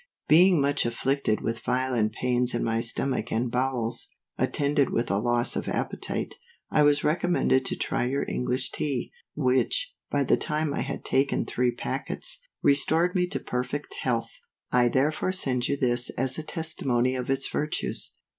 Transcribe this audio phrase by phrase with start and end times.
[0.27, 5.55] BEING much afflicted with violent pains in my stomach and bowels, attended with a loss
[5.55, 6.37] of appetite,
[6.71, 11.45] I was recommended to try your English Tea, which, by the time I had taken
[11.45, 14.39] three packets, restored me to perfect health.
[14.71, 18.15] I therefore send you this as a testimony of its virtues.